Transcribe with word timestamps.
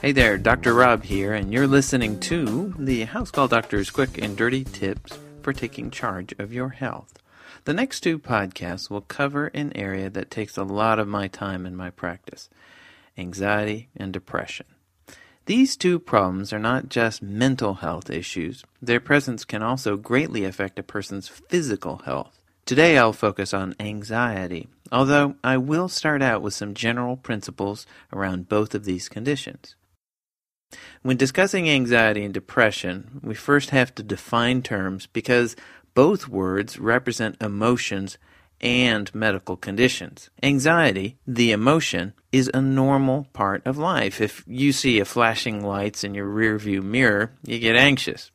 Hey 0.00 0.12
there, 0.12 0.38
Dr. 0.38 0.72
Rob 0.72 1.04
here, 1.04 1.34
and 1.34 1.52
you're 1.52 1.66
listening 1.66 2.18
to 2.20 2.74
the 2.78 3.04
House 3.04 3.30
Call 3.30 3.46
Doctor's 3.46 3.90
Quick 3.90 4.16
and 4.16 4.36
Dirty 4.36 4.64
Tips 4.64 5.18
for 5.42 5.52
Taking 5.52 5.90
Charge 5.90 6.34
of 6.38 6.52
Your 6.52 6.70
Health. 6.70 7.18
The 7.64 7.74
next 7.74 8.00
two 8.00 8.18
podcasts 8.18 8.88
will 8.88 9.02
cover 9.02 9.48
an 9.48 9.72
area 9.76 10.08
that 10.08 10.30
takes 10.30 10.56
a 10.56 10.62
lot 10.62 10.98
of 10.98 11.08
my 11.08 11.28
time 11.28 11.66
in 11.66 11.76
my 11.76 11.90
practice 11.90 12.48
anxiety 13.18 13.88
and 13.96 14.12
depression. 14.12 14.66
These 15.44 15.76
two 15.76 15.98
problems 15.98 16.52
are 16.52 16.58
not 16.58 16.88
just 16.88 17.22
mental 17.22 17.74
health 17.74 18.08
issues, 18.08 18.64
their 18.80 19.00
presence 19.00 19.44
can 19.44 19.62
also 19.62 19.96
greatly 19.96 20.44
affect 20.44 20.78
a 20.78 20.82
person's 20.82 21.28
physical 21.28 21.98
health. 22.04 22.37
Today 22.68 22.98
I'll 22.98 23.14
focus 23.14 23.54
on 23.54 23.74
anxiety, 23.80 24.68
although 24.92 25.36
I 25.42 25.56
will 25.56 25.88
start 25.88 26.20
out 26.20 26.42
with 26.42 26.52
some 26.52 26.74
general 26.74 27.16
principles 27.16 27.86
around 28.12 28.50
both 28.50 28.74
of 28.74 28.84
these 28.84 29.08
conditions. 29.08 29.74
When 31.00 31.16
discussing 31.16 31.66
anxiety 31.70 32.26
and 32.26 32.34
depression, 32.34 33.22
we 33.22 33.34
first 33.34 33.70
have 33.70 33.94
to 33.94 34.02
define 34.02 34.60
terms 34.60 35.06
because 35.06 35.56
both 35.94 36.28
words 36.28 36.78
represent 36.78 37.40
emotions 37.40 38.18
and 38.60 39.14
medical 39.14 39.56
conditions. 39.56 40.28
Anxiety, 40.42 41.16
the 41.26 41.52
emotion, 41.52 42.12
is 42.32 42.50
a 42.52 42.60
normal 42.60 43.28
part 43.32 43.66
of 43.66 43.78
life. 43.78 44.20
If 44.20 44.44
you 44.46 44.72
see 44.72 45.00
a 45.00 45.06
flashing 45.06 45.64
lights 45.64 46.04
in 46.04 46.14
your 46.14 46.28
rearview 46.28 46.82
mirror, 46.82 47.32
you 47.46 47.60
get 47.60 47.76
anxious. 47.76 48.30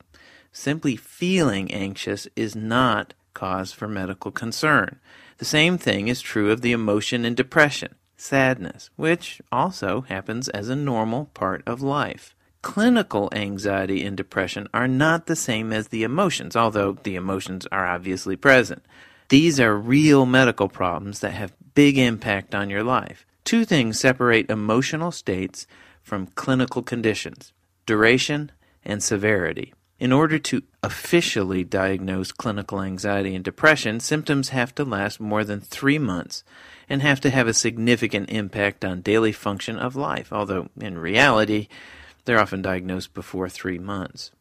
Simply 0.51 0.95
feeling 0.95 1.71
anxious 1.71 2.27
is 2.35 2.55
not 2.55 3.13
cause 3.33 3.71
for 3.71 3.87
medical 3.87 4.31
concern. 4.31 4.99
The 5.37 5.45
same 5.45 5.77
thing 5.77 6.07
is 6.07 6.21
true 6.21 6.51
of 6.51 6.61
the 6.61 6.71
emotion 6.71 7.25
in 7.25 7.35
depression 7.35 7.95
sadness, 8.15 8.89
which 8.95 9.41
also 9.51 10.01
happens 10.01 10.47
as 10.49 10.69
a 10.69 10.75
normal 10.75 11.25
part 11.33 11.61
of 11.67 11.81
life. 11.81 12.35
Clinical 12.61 13.29
anxiety 13.33 14.03
and 14.03 14.15
depression 14.15 14.67
are 14.73 14.87
not 14.87 15.25
the 15.25 15.35
same 15.35 15.73
as 15.73 15.89
the 15.89 16.03
emotions, 16.03 16.55
although 16.55 16.93
the 17.03 17.15
emotions 17.15 17.67
are 17.71 17.85
obviously 17.85 18.37
present. 18.37 18.83
These 19.27 19.59
are 19.59 19.75
real 19.77 20.25
medical 20.25 20.69
problems 20.69 21.19
that 21.19 21.31
have 21.33 21.53
big 21.75 21.97
impact 21.97 22.55
on 22.55 22.69
your 22.69 22.83
life. 22.83 23.25
Two 23.43 23.65
things 23.65 23.99
separate 23.99 24.49
emotional 24.49 25.11
states 25.11 25.67
from 26.01 26.27
clinical 26.27 26.81
conditions 26.81 27.51
duration 27.85 28.51
and 28.85 29.03
severity. 29.03 29.73
In 30.03 30.11
order 30.11 30.37
to 30.37 30.63
officially 30.83 31.63
diagnose 31.63 32.33
clinical 32.33 32.81
anxiety 32.81 33.35
and 33.35 33.41
depression, 33.41 34.01
symptoms 34.01 34.49
have 34.49 34.75
to 34.75 34.83
last 34.83 35.21
more 35.21 35.45
than 35.45 35.61
three 35.61 35.97
months 35.97 36.43
and 36.89 37.01
have 37.01 37.21
to 37.21 37.29
have 37.29 37.47
a 37.47 37.53
significant 37.53 38.29
impact 38.29 38.83
on 38.83 38.99
daily 38.99 39.31
function 39.31 39.79
of 39.79 39.95
life, 39.95 40.33
although 40.33 40.67
in 40.77 40.97
reality, 40.97 41.69
they're 42.25 42.41
often 42.41 42.61
diagnosed 42.61 43.13
before 43.13 43.47
three 43.47 43.79
months. 43.79 44.31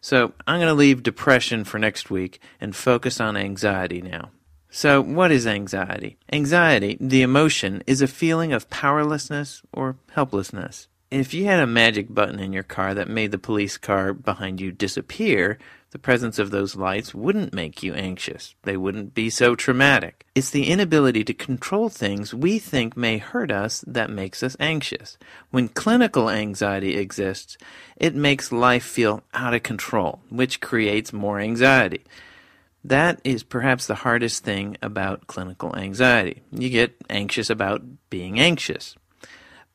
So 0.00 0.34
I'm 0.46 0.60
going 0.60 0.68
to 0.68 0.72
leave 0.72 1.02
depression 1.02 1.64
for 1.64 1.80
next 1.80 2.10
week 2.12 2.40
and 2.60 2.76
focus 2.76 3.20
on 3.20 3.36
anxiety 3.36 4.00
now. 4.00 4.30
So, 4.70 5.00
what 5.00 5.32
is 5.32 5.48
anxiety? 5.48 6.16
Anxiety, 6.32 6.96
the 7.00 7.22
emotion, 7.22 7.82
is 7.88 8.00
a 8.00 8.06
feeling 8.06 8.52
of 8.52 8.70
powerlessness 8.70 9.62
or 9.72 9.96
helplessness. 10.12 10.86
If 11.10 11.32
you 11.32 11.46
had 11.46 11.60
a 11.60 11.66
magic 11.66 12.12
button 12.12 12.38
in 12.38 12.52
your 12.52 12.62
car 12.62 12.92
that 12.92 13.08
made 13.08 13.30
the 13.30 13.38
police 13.38 13.78
car 13.78 14.12
behind 14.12 14.60
you 14.60 14.70
disappear, 14.70 15.58
the 15.90 15.98
presence 15.98 16.38
of 16.38 16.50
those 16.50 16.76
lights 16.76 17.14
wouldn't 17.14 17.54
make 17.54 17.82
you 17.82 17.94
anxious. 17.94 18.54
They 18.64 18.76
wouldn't 18.76 19.14
be 19.14 19.30
so 19.30 19.54
traumatic. 19.54 20.26
It's 20.34 20.50
the 20.50 20.68
inability 20.68 21.24
to 21.24 21.32
control 21.32 21.88
things 21.88 22.34
we 22.34 22.58
think 22.58 22.94
may 22.94 23.16
hurt 23.16 23.50
us 23.50 23.82
that 23.86 24.10
makes 24.10 24.42
us 24.42 24.54
anxious. 24.60 25.16
When 25.50 25.68
clinical 25.68 26.28
anxiety 26.28 26.98
exists, 26.98 27.56
it 27.96 28.14
makes 28.14 28.52
life 28.52 28.84
feel 28.84 29.22
out 29.32 29.54
of 29.54 29.62
control, 29.62 30.20
which 30.28 30.60
creates 30.60 31.10
more 31.10 31.40
anxiety. 31.40 32.04
That 32.84 33.18
is 33.24 33.42
perhaps 33.42 33.86
the 33.86 33.94
hardest 33.94 34.44
thing 34.44 34.76
about 34.82 35.26
clinical 35.26 35.74
anxiety. 35.74 36.42
You 36.52 36.68
get 36.68 36.96
anxious 37.08 37.48
about 37.48 37.82
being 38.10 38.38
anxious. 38.38 38.94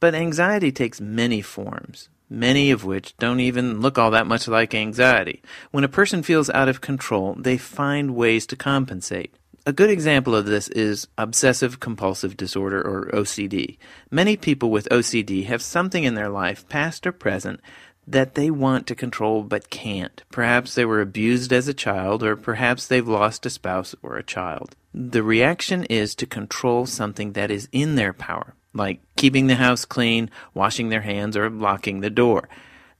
But 0.04 0.16
anxiety 0.16 0.74
takes 0.74 1.00
many 1.00 1.42
forms 1.42 2.10
many 2.30 2.72
of 2.72 2.84
which 2.84 3.16
don't 3.18 3.40
even 3.40 3.80
look 3.80 3.98
all 3.98 4.12
that 4.12 4.28
much 4.28 4.50
like 4.50 4.76
anxiety. 4.76 5.42
When 5.72 5.86
a 5.86 5.88
person 6.00 6.24
feels 6.24 6.50
out 6.50 6.68
of 6.68 6.82
control, 6.82 7.36
they 7.40 7.58
find 7.58 8.14
ways 8.14 8.46
to 8.48 8.58
compensate. 8.58 9.34
A 9.66 9.72
good 9.72 9.90
example 9.90 10.36
of 10.36 10.46
this 10.46 10.68
is 10.68 11.08
obsessive 11.18 11.80
compulsive 11.80 12.36
disorder 12.36 12.82
or 12.82 13.12
OCD. 13.14 13.78
Many 14.12 14.36
people 14.36 14.72
with 14.72 14.90
OCD 14.90 15.46
have 15.46 15.62
something 15.62 16.04
in 16.04 16.16
their 16.16 16.28
life, 16.28 16.68
past 16.68 17.08
or 17.08 17.14
present, 17.14 17.62
that 18.06 18.36
they 18.36 18.52
want 18.52 18.88
to 18.88 18.96
control 18.96 19.44
but 19.44 19.70
can't. 19.70 20.22
Perhaps 20.34 20.76
they 20.76 20.84
were 20.84 21.00
abused 21.00 21.54
as 21.54 21.70
a 21.70 21.74
child, 21.74 22.24
or 22.24 22.36
perhaps 22.36 22.88
they've 22.88 23.08
lost 23.08 23.46
a 23.46 23.50
spouse 23.50 23.96
or 24.04 24.18
a 24.18 24.24
child. 24.24 24.76
The 24.94 25.24
reaction 25.24 25.86
is 25.86 26.14
to 26.16 26.26
control 26.26 26.86
something 26.88 27.32
that 27.34 27.50
is 27.50 27.70
in 27.72 27.96
their 27.96 28.12
power 28.12 28.56
like 28.74 29.02
keeping 29.16 29.48
the 29.48 29.56
house 29.56 29.86
clean, 29.86 30.30
washing 30.54 30.90
their 30.90 31.02
hands, 31.02 31.38
or 31.38 31.50
locking 31.50 32.02
the 32.02 32.10
door. 32.10 32.50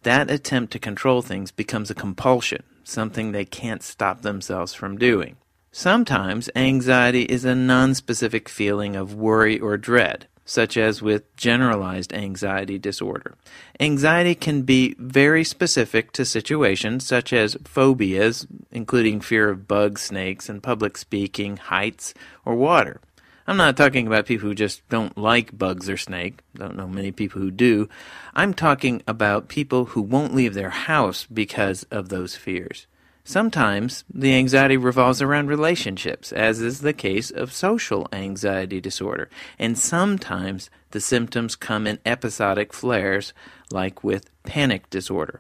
That 0.04 0.30
attempt 0.30 0.74
to 0.74 0.80
control 0.80 1.22
things 1.22 1.52
becomes 1.52 1.90
a 1.90 1.96
compulsion, 1.96 2.64
something 2.84 3.32
they 3.32 3.46
can't 3.46 3.82
stop 3.82 4.22
themselves 4.22 4.74
from 4.74 4.98
doing. 4.98 5.38
Sometimes 5.72 6.50
anxiety 6.56 7.24
is 7.24 7.46
a 7.46 7.54
nonspecific 7.54 8.48
feeling 8.48 8.96
of 8.96 9.16
worry 9.16 9.60
or 9.60 9.76
dread, 9.78 10.28
such 10.46 10.78
as 10.78 11.02
with 11.02 11.36
generalized 11.36 12.14
anxiety 12.14 12.78
disorder. 12.78 13.36
Anxiety 13.80 14.36
can 14.36 14.64
be 14.64 14.94
very 15.00 15.44
specific 15.44 16.12
to 16.12 16.26
situations 16.26 17.08
such 17.08 17.34
as 17.34 17.58
phobias, 17.64 18.46
including 18.72 19.20
fear 19.22 19.50
of 19.50 19.68
bugs, 19.68 20.02
snakes, 20.02 20.48
and 20.48 20.62
public 20.62 20.98
speaking, 20.98 21.58
heights, 21.58 22.14
or 22.46 22.56
water. 22.56 23.02
I'm 23.46 23.58
not 23.58 23.76
talking 23.76 24.08
about 24.08 24.26
people 24.26 24.48
who 24.48 24.56
just 24.56 24.88
don't 24.88 25.18
like 25.18 25.58
bugs 25.58 25.90
or 25.90 25.98
snake. 25.98 26.40
Don't 26.56 26.78
know 26.78 26.88
many 26.88 27.12
people 27.12 27.42
who 27.42 27.52
do. 27.52 27.90
I'm 28.34 28.54
talking 28.54 29.04
about 29.06 29.50
people 29.50 29.86
who 29.86 30.02
won't 30.02 30.34
leave 30.34 30.54
their 30.54 30.70
house 30.70 31.26
because 31.26 31.84
of 31.92 32.08
those 32.08 32.38
fears. 32.38 32.88
Sometimes 33.26 34.04
the 34.14 34.34
anxiety 34.36 34.76
revolves 34.76 35.22
around 35.22 35.48
relationships, 35.48 36.32
as 36.34 36.62
is 36.62 36.82
the 36.82 36.94
case 36.94 37.32
of 37.32 37.54
social 37.54 38.08
anxiety 38.12 38.82
disorder, 38.82 39.30
and 39.58 39.78
sometimes 39.78 40.70
the 40.92 41.00
symptoms 41.00 41.56
come 41.56 41.88
in 41.88 42.00
episodic 42.06 42.74
flares, 42.74 43.34
like 43.72 44.04
with 44.04 44.30
panic 44.44 44.90
disorder. 44.90 45.40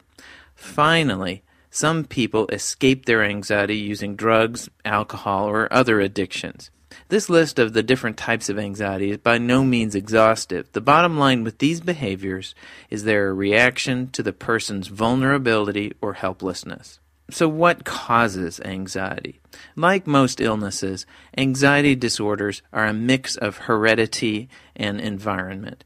Finally, 0.55 1.43
some 1.69 2.05
people 2.05 2.47
escape 2.47 3.05
their 3.05 3.23
anxiety 3.23 3.75
using 3.75 4.15
drugs, 4.15 4.69
alcohol, 4.85 5.49
or 5.49 5.71
other 5.71 5.99
addictions. 5.99 6.69
This 7.09 7.29
list 7.29 7.59
of 7.59 7.73
the 7.73 7.83
different 7.83 8.17
types 8.17 8.49
of 8.49 8.59
anxiety 8.59 9.11
is 9.11 9.17
by 9.17 9.37
no 9.37 9.63
means 9.63 9.95
exhaustive. 9.95 10.71
The 10.73 10.81
bottom 10.81 11.17
line 11.17 11.43
with 11.43 11.57
these 11.59 11.81
behaviors 11.81 12.55
is 12.89 13.03
they're 13.03 13.29
a 13.29 13.33
reaction 13.33 14.09
to 14.11 14.23
the 14.23 14.33
person's 14.33 14.87
vulnerability 14.87 15.93
or 16.01 16.13
helplessness. 16.13 16.99
So, 17.29 17.47
what 17.47 17.85
causes 17.85 18.59
anxiety? 18.59 19.39
Like 19.75 20.05
most 20.05 20.41
illnesses, 20.41 21.05
anxiety 21.37 21.95
disorders 21.95 22.61
are 22.73 22.85
a 22.85 22.93
mix 22.93 23.35
of 23.35 23.57
heredity 23.57 24.49
and 24.75 24.99
environment. 24.99 25.83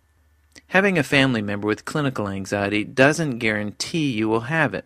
Having 0.69 0.97
a 0.97 1.03
family 1.03 1.41
member 1.41 1.67
with 1.67 1.85
clinical 1.85 2.28
anxiety 2.28 2.84
doesn't 2.84 3.38
guarantee 3.38 4.12
you 4.12 4.28
will 4.28 4.41
have 4.41 4.73
it, 4.73 4.85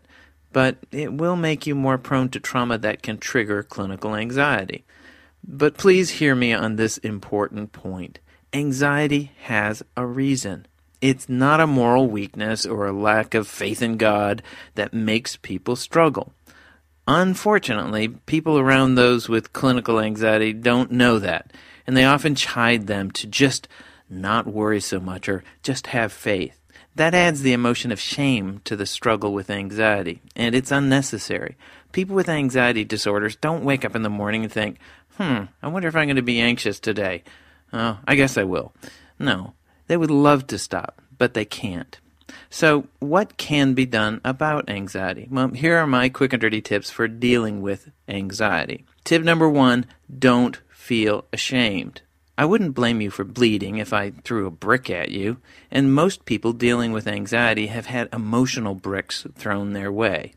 but 0.53 0.77
it 0.91 1.13
will 1.13 1.35
make 1.35 1.65
you 1.65 1.73
more 1.73 1.97
prone 1.97 2.29
to 2.29 2.39
trauma 2.39 2.77
that 2.77 3.01
can 3.01 3.17
trigger 3.17 3.63
clinical 3.63 4.15
anxiety. 4.15 4.83
But 5.43 5.77
please 5.77 6.11
hear 6.11 6.35
me 6.35 6.53
on 6.53 6.75
this 6.75 6.97
important 6.99 7.71
point. 7.71 8.19
Anxiety 8.53 9.31
has 9.43 9.83
a 9.97 10.05
reason. 10.05 10.65
It's 11.01 11.27
not 11.27 11.59
a 11.59 11.67
moral 11.67 12.07
weakness 12.07 12.65
or 12.65 12.85
a 12.85 12.91
lack 12.91 13.33
of 13.33 13.47
faith 13.47 13.81
in 13.81 13.97
God 13.97 14.43
that 14.75 14.93
makes 14.93 15.35
people 15.35 15.75
struggle. 15.75 16.33
Unfortunately, 17.07 18.07
people 18.07 18.59
around 18.59 18.95
those 18.95 19.27
with 19.27 19.53
clinical 19.53 19.99
anxiety 19.99 20.53
don't 20.53 20.91
know 20.91 21.17
that, 21.17 21.51
and 21.87 21.97
they 21.97 22.05
often 22.05 22.35
chide 22.35 22.85
them 22.85 23.09
to 23.11 23.25
just 23.25 23.67
not 24.09 24.45
worry 24.45 24.79
so 24.79 24.99
much 24.99 25.27
or 25.27 25.43
just 25.63 25.87
have 25.87 26.13
faith. 26.13 26.59
That 26.95 27.15
adds 27.15 27.41
the 27.41 27.53
emotion 27.53 27.91
of 27.91 27.99
shame 27.99 28.61
to 28.65 28.75
the 28.75 28.85
struggle 28.85 29.33
with 29.33 29.49
anxiety, 29.49 30.21
and 30.35 30.53
it's 30.53 30.71
unnecessary. 30.71 31.57
People 31.91 32.15
with 32.15 32.29
anxiety 32.29 32.83
disorders 32.83 33.35
don't 33.35 33.63
wake 33.63 33.83
up 33.83 33.95
in 33.95 34.03
the 34.03 34.09
morning 34.09 34.43
and 34.43 34.51
think, 34.51 34.77
hmm, 35.17 35.43
I 35.61 35.67
wonder 35.67 35.87
if 35.87 35.95
I'm 35.95 36.07
going 36.07 36.15
to 36.15 36.21
be 36.21 36.39
anxious 36.39 36.79
today. 36.79 37.23
Oh, 37.73 37.99
I 38.07 38.15
guess 38.15 38.37
I 38.37 38.43
will. 38.43 38.73
No, 39.19 39.53
they 39.87 39.97
would 39.97 40.11
love 40.11 40.47
to 40.47 40.57
stop, 40.57 41.01
but 41.17 41.33
they 41.33 41.45
can't. 41.45 41.99
So, 42.49 42.87
what 42.99 43.37
can 43.37 43.73
be 43.73 43.85
done 43.85 44.21
about 44.23 44.69
anxiety? 44.69 45.27
Well, 45.29 45.49
here 45.49 45.77
are 45.77 45.87
my 45.87 46.09
quick 46.09 46.33
and 46.33 46.41
dirty 46.41 46.61
tips 46.61 46.89
for 46.89 47.07
dealing 47.07 47.61
with 47.61 47.91
anxiety. 48.07 48.85
Tip 49.03 49.23
number 49.23 49.49
one 49.49 49.85
don't 50.17 50.59
feel 50.69 51.25
ashamed. 51.33 52.01
I 52.37 52.45
wouldn't 52.45 52.73
blame 52.73 53.01
you 53.01 53.11
for 53.11 53.23
bleeding 53.23 53.77
if 53.77 53.93
I 53.93 54.11
threw 54.23 54.47
a 54.47 54.51
brick 54.51 54.89
at 54.89 55.11
you, 55.11 55.37
and 55.69 55.93
most 55.93 56.25
people 56.25 56.53
dealing 56.53 56.91
with 56.91 57.07
anxiety 57.07 57.67
have 57.67 57.85
had 57.85 58.09
emotional 58.11 58.75
bricks 58.75 59.27
thrown 59.35 59.73
their 59.73 59.91
way. 59.91 60.33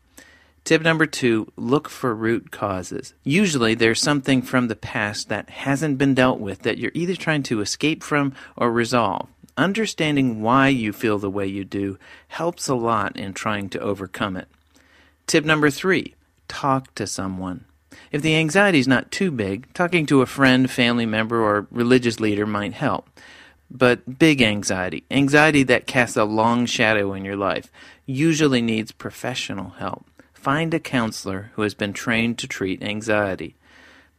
Tip 0.65 0.81
number 0.81 1.05
two 1.05 1.53
look 1.57 1.91
for 1.91 2.15
root 2.15 2.51
causes. 2.51 3.13
Usually 3.23 3.75
there's 3.75 4.01
something 4.01 4.41
from 4.41 4.69
the 4.69 4.77
past 4.77 5.29
that 5.29 5.51
hasn't 5.51 5.99
been 5.99 6.15
dealt 6.15 6.41
with 6.41 6.63
that 6.63 6.79
you're 6.79 6.91
either 6.95 7.15
trying 7.15 7.43
to 7.45 7.61
escape 7.61 8.03
from 8.03 8.33
or 8.57 8.73
resolve. 8.73 9.29
Understanding 9.59 10.41
why 10.41 10.69
you 10.69 10.95
feel 10.95 11.19
the 11.19 11.31
way 11.31 11.47
you 11.47 11.65
do 11.65 11.99
helps 12.29 12.67
a 12.67 12.75
lot 12.75 13.15
in 13.15 13.35
trying 13.35 13.69
to 13.71 13.79
overcome 13.79 14.39
it. 14.39 14.49
Tip 15.27 15.45
number 15.45 15.69
three 15.69 16.15
talk 16.49 16.95
to 16.95 17.07
someone. 17.07 17.67
If 18.11 18.23
the 18.23 18.37
anxiety 18.37 18.79
is 18.79 18.89
not 18.89 19.11
too 19.11 19.31
big, 19.31 19.73
talking 19.75 20.07
to 20.07 20.23
a 20.23 20.27
friend, 20.27 20.71
family 20.71 21.05
member, 21.05 21.43
or 21.43 21.67
religious 21.71 22.21
leader 22.21 22.47
might 22.47 22.73
help. 22.73 23.11
But 23.71 24.19
big 24.19 24.41
anxiety, 24.41 25.05
anxiety 25.11 25.63
that 25.65 25.87
casts 25.87 26.17
a 26.17 26.25
long 26.25 26.65
shadow 26.65 27.13
in 27.13 27.25
your 27.25 27.37
life, 27.37 27.71
usually 28.07 28.63
needs 28.63 28.93
professional 28.93 29.71
help. 29.71 30.07
Find 30.45 30.75
a 30.75 30.79
counselor 30.79 31.53
who 31.55 31.63
has 31.63 31.73
been 31.73 31.95
trained 31.95 32.37
to 32.37 32.47
treat 32.47 32.83
anxiety. 32.83 33.57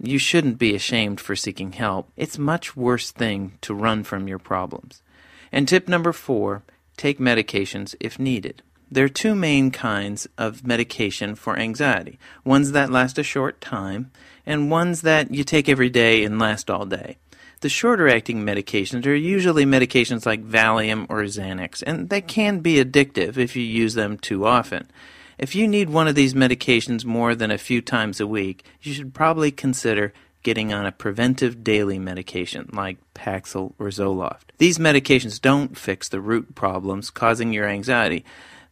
You 0.02 0.18
shouldn't 0.18 0.58
be 0.58 0.74
ashamed 0.74 1.22
for 1.22 1.36
seeking 1.36 1.74
help. 1.74 2.10
It's 2.18 2.40
much 2.40 2.76
worse 2.76 3.12
thing 3.12 3.60
to 3.62 3.76
run 3.76 4.04
from 4.04 4.28
your 4.28 4.40
problems. 4.40 5.04
And 5.52 5.68
tip 5.68 5.88
number 5.88 6.12
four, 6.12 6.64
take 6.98 7.20
medications 7.20 7.94
if 8.00 8.18
needed. 8.18 8.64
There 8.90 9.06
are 9.06 9.08
two 9.08 9.36
main 9.36 9.70
kinds 9.70 10.28
of 10.36 10.66
medication 10.66 11.36
for 11.36 11.60
anxiety 11.60 12.18
ones 12.44 12.72
that 12.72 12.90
last 12.90 13.20
a 13.20 13.24
short 13.24 13.62
time, 13.62 14.10
and 14.48 14.72
ones 14.72 15.02
that 15.02 15.32
you 15.32 15.44
take 15.44 15.70
every 15.70 15.92
day 15.92 16.24
and 16.24 16.40
last 16.40 16.72
all 16.72 16.88
day. 16.88 17.18
The 17.62 17.70
shorter 17.70 18.10
acting 18.10 18.44
medications 18.44 19.06
are 19.06 19.14
usually 19.14 19.64
medications 19.64 20.26
like 20.26 20.44
Valium 20.44 21.06
or 21.08 21.22
Xanax, 21.26 21.84
and 21.86 22.10
they 22.10 22.22
can 22.22 22.62
be 22.62 22.84
addictive 22.84 23.38
if 23.38 23.56
you 23.56 23.62
use 23.62 23.94
them 23.94 24.18
too 24.18 24.48
often. 24.48 24.90
If 25.38 25.56
you 25.56 25.68
need 25.68 25.90
one 25.90 26.08
of 26.08 26.16
these 26.16 26.34
medications 26.34 27.04
more 27.04 27.36
than 27.36 27.52
a 27.52 27.58
few 27.58 27.82
times 27.82 28.20
a 28.20 28.28
week, 28.28 28.64
you 28.82 28.94
should 28.94 29.14
probably 29.14 29.52
consider 29.52 30.14
getting 30.44 30.72
on 30.72 30.86
a 30.86 30.92
preventive 30.92 31.64
daily 31.64 31.98
medication 31.98 32.70
like 32.72 32.98
Paxil 33.14 33.74
or 33.80 33.88
Zoloft. 33.88 34.44
These 34.60 34.78
medications 34.78 35.42
don't 35.42 35.78
fix 35.78 36.08
the 36.08 36.22
root 36.22 36.54
problems 36.56 37.10
causing 37.10 37.52
your 37.52 37.68
anxiety, 37.68 38.24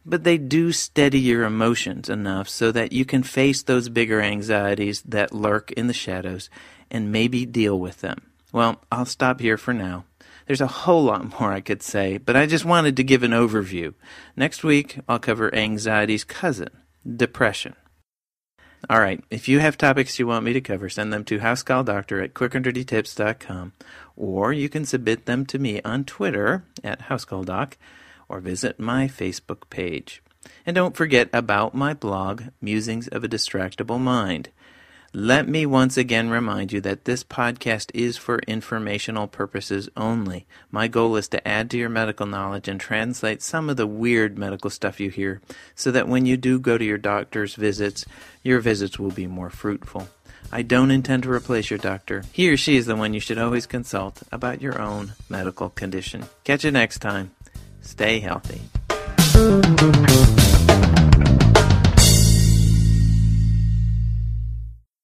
but 0.06 0.24
they 0.24 0.38
do 0.38 0.70
steady 0.70 1.18
your 1.18 1.44
emotions 1.44 2.08
enough 2.08 2.48
so 2.48 2.70
that 2.72 2.92
you 2.92 3.04
can 3.04 3.22
face 3.22 3.62
those 3.62 3.88
bigger 3.88 4.20
anxieties 4.20 5.02
that 5.02 5.34
lurk 5.34 5.72
in 5.72 5.88
the 5.88 5.92
shadows 5.92 6.48
and 6.90 7.10
maybe 7.10 7.44
deal 7.44 7.78
with 7.78 8.00
them. 8.00 8.22
Well, 8.52 8.80
I'll 8.92 9.04
stop 9.04 9.40
here 9.40 9.58
for 9.58 9.74
now. 9.74 10.04
There's 10.46 10.60
a 10.60 10.66
whole 10.66 11.04
lot 11.04 11.40
more 11.40 11.52
I 11.52 11.60
could 11.60 11.82
say, 11.82 12.18
but 12.18 12.36
I 12.36 12.46
just 12.46 12.64
wanted 12.64 12.96
to 12.96 13.04
give 13.04 13.22
an 13.22 13.30
overview. 13.30 13.94
Next 14.36 14.62
week, 14.62 14.98
I'll 15.08 15.18
cover 15.18 15.54
anxiety's 15.54 16.24
cousin, 16.24 16.70
depression. 17.16 17.76
All 18.90 19.00
right, 19.00 19.24
if 19.30 19.48
you 19.48 19.60
have 19.60 19.78
topics 19.78 20.18
you 20.18 20.26
want 20.26 20.44
me 20.44 20.52
to 20.52 20.60
cover, 20.60 20.90
send 20.90 21.10
them 21.10 21.24
to 21.24 21.38
housecalldoctor 21.38 22.22
at 22.22 22.34
quickanddirtytips.com, 22.34 23.72
or 24.14 24.52
you 24.52 24.68
can 24.68 24.84
submit 24.84 25.24
them 25.24 25.46
to 25.46 25.58
me 25.58 25.80
on 25.82 26.04
Twitter 26.04 26.64
at 26.82 27.08
housecalldoc 27.08 27.74
or 28.28 28.40
visit 28.40 28.78
my 28.78 29.08
Facebook 29.08 29.70
page. 29.70 30.22
And 30.66 30.74
don't 30.74 30.96
forget 30.96 31.30
about 31.32 31.74
my 31.74 31.94
blog, 31.94 32.44
Musings 32.60 33.08
of 33.08 33.24
a 33.24 33.28
Distractible 33.28 34.00
Mind. 34.00 34.50
Let 35.16 35.48
me 35.48 35.64
once 35.64 35.96
again 35.96 36.28
remind 36.28 36.72
you 36.72 36.80
that 36.80 37.04
this 37.04 37.22
podcast 37.22 37.92
is 37.94 38.16
for 38.16 38.40
informational 38.48 39.28
purposes 39.28 39.88
only. 39.96 40.44
My 40.72 40.88
goal 40.88 41.14
is 41.14 41.28
to 41.28 41.46
add 41.46 41.70
to 41.70 41.78
your 41.78 41.88
medical 41.88 42.26
knowledge 42.26 42.66
and 42.66 42.80
translate 42.80 43.40
some 43.40 43.70
of 43.70 43.76
the 43.76 43.86
weird 43.86 44.36
medical 44.36 44.70
stuff 44.70 44.98
you 44.98 45.10
hear 45.10 45.40
so 45.76 45.92
that 45.92 46.08
when 46.08 46.26
you 46.26 46.36
do 46.36 46.58
go 46.58 46.76
to 46.76 46.84
your 46.84 46.98
doctor's 46.98 47.54
visits, 47.54 48.04
your 48.42 48.58
visits 48.58 48.98
will 48.98 49.12
be 49.12 49.28
more 49.28 49.50
fruitful. 49.50 50.08
I 50.50 50.62
don't 50.62 50.90
intend 50.90 51.22
to 51.22 51.30
replace 51.30 51.70
your 51.70 51.78
doctor. 51.78 52.24
He 52.32 52.50
or 52.50 52.56
she 52.56 52.76
is 52.76 52.86
the 52.86 52.96
one 52.96 53.14
you 53.14 53.20
should 53.20 53.38
always 53.38 53.66
consult 53.66 54.24
about 54.32 54.60
your 54.60 54.82
own 54.82 55.12
medical 55.28 55.70
condition. 55.70 56.24
Catch 56.42 56.64
you 56.64 56.72
next 56.72 56.98
time. 56.98 57.30
Stay 57.82 58.18
healthy. 58.18 58.62